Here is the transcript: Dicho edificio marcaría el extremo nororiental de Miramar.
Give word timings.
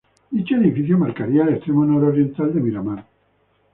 Dicho 0.31 0.55
edificio 0.55 0.97
marcaría 0.97 1.43
el 1.43 1.49
extremo 1.49 1.85
nororiental 1.85 2.51
de 2.55 2.59
Miramar. 2.59 3.05